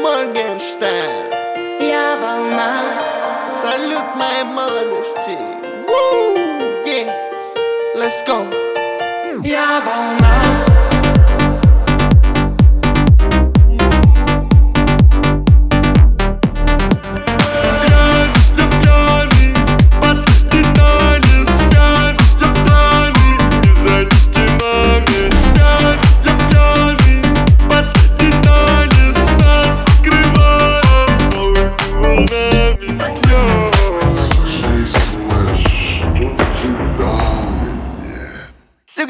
[0.00, 1.32] Моргенштерн.
[1.80, 2.72] Я волна.
[3.60, 5.36] Салют моей молодости.
[5.86, 6.36] Woo,
[6.86, 7.12] yeah.
[7.96, 8.38] Let's go.
[9.42, 10.61] Я волна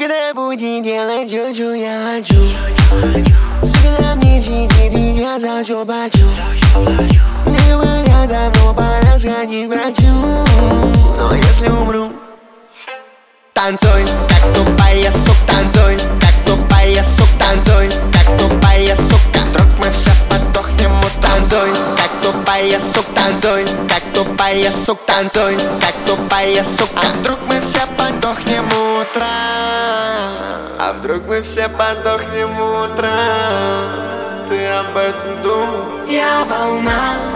[0.03, 2.35] Сука, да буди делать все, что я хочу.
[3.63, 6.27] Сука, да мне сидит и я за все плачу.
[7.45, 10.45] Мне говорят, давно пора сходить к врачу.
[11.17, 12.11] Но если умру
[13.53, 19.39] Танцуй, как тупая сука, танцуй Как тупая сука, танцуй Как тупая сука.
[19.47, 23.65] Вдруг мы все подохнем, танцуй Как тупая сука, танцуй
[24.13, 29.25] Тупая сука, танцуй Как тупая сука А вдруг мы все подохнем утром?
[30.79, 34.47] А вдруг мы все подохнем утром?
[34.47, 36.05] Ты об этом думал?
[36.07, 37.33] Я волна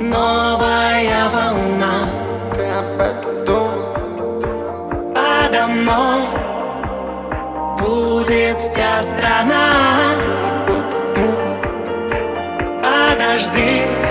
[0.00, 2.08] Новая волна.
[2.54, 3.94] Ты об этом думал?
[5.14, 6.22] Подо мной
[7.78, 10.16] Будет вся страна.
[12.82, 14.05] Подожди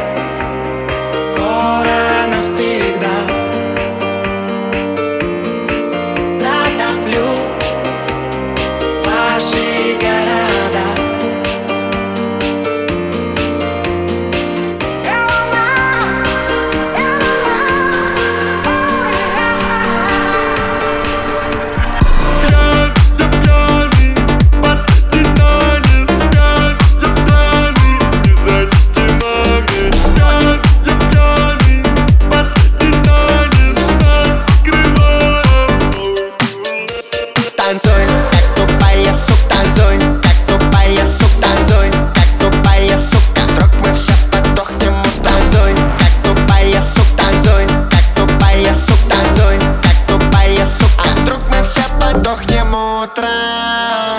[52.75, 54.14] មូត្រា